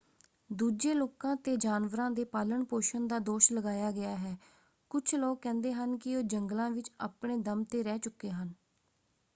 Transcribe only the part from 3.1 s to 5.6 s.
ਦੋਸ਼ ਲਗਾਇਆ ਗਿਆ ਹੈ; ਕੁੱਝ ਲੋਕ